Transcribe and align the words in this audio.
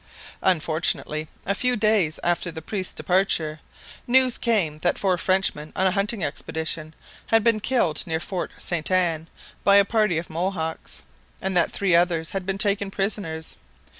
Unfortunately, 0.41 1.27
a 1.45 1.53
few 1.53 1.75
days 1.75 2.19
after 2.23 2.49
the 2.51 2.63
priest's 2.63 2.95
departure, 2.95 3.59
news 4.07 4.39
came 4.39 4.79
that 4.79 4.97
four 4.97 5.15
Frenchmen 5.15 5.71
on 5.75 5.85
a 5.85 5.91
hunting 5.91 6.23
expedition 6.23 6.95
had 7.27 7.43
been 7.43 7.59
killed 7.59 8.07
near 8.07 8.19
Fort 8.19 8.49
Sainte 8.57 8.89
Anne 8.89 9.27
by 9.63 9.75
a 9.75 9.85
party 9.85 10.17
of 10.17 10.27
Mohawks, 10.27 11.03
and 11.39 11.55
that 11.55 11.71
three 11.71 11.93
others 11.95 12.31
had 12.31 12.47
been 12.47 12.57
taken 12.57 12.89
prisoners. 12.89 13.57